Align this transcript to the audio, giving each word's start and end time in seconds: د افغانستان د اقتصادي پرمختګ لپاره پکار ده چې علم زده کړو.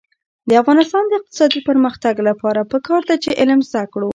د 0.49 0.51
افغانستان 0.61 1.03
د 1.07 1.11
اقتصادي 1.19 1.59
پرمختګ 1.69 2.15
لپاره 2.29 2.61
پکار 2.73 3.01
ده 3.09 3.15
چې 3.23 3.29
علم 3.41 3.59
زده 3.69 3.83
کړو. 3.93 4.09